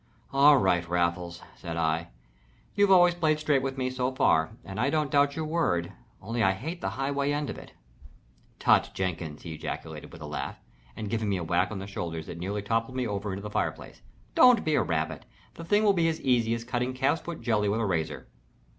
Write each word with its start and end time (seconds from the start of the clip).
"All 0.33 0.57
right, 0.57 0.89
Raffles," 0.89 1.43
said 1.55 1.77
I. 1.77 2.07
"You've 2.73 2.89
always 2.89 3.13
played 3.13 3.39
straight 3.39 3.61
with 3.61 3.77
me, 3.77 3.91
so 3.91 4.11
far, 4.11 4.49
and 4.65 4.79
I 4.79 4.89
don't 4.89 5.11
doubt 5.11 5.35
your 5.35 5.45
word 5.45 5.93
only 6.23 6.41
I 6.41 6.53
hate 6.53 6.81
the 6.81 6.89
highway 6.97 7.31
end 7.31 7.51
of 7.51 7.57
it." 7.59 7.73
"Tutt, 8.57 8.89
Jenkins!" 8.95 9.43
he 9.43 9.53
ejaculated, 9.53 10.11
with 10.11 10.23
a 10.23 10.25
laugh 10.25 10.59
and 10.95 11.07
giving 11.07 11.29
me 11.29 11.37
a 11.37 11.43
whack 11.43 11.69
on 11.69 11.77
the 11.77 11.85
shoulders 11.85 12.25
that 12.25 12.39
nearly 12.39 12.63
toppled 12.63 12.95
me 12.97 13.05
over 13.05 13.31
into 13.31 13.43
the 13.43 13.51
fire 13.51 13.71
place. 13.71 14.01
"Don't 14.33 14.65
be 14.65 14.73
a 14.73 14.81
rabbit. 14.81 15.23
The 15.53 15.63
thing 15.65 15.83
will 15.83 15.93
be 15.93 16.07
as 16.07 16.19
easy 16.21 16.55
as 16.55 16.63
cutting 16.63 16.95
calve's 16.95 17.21
foot 17.21 17.39
jelly 17.41 17.69
with 17.69 17.79
a 17.79 17.85
razor." 17.85 18.27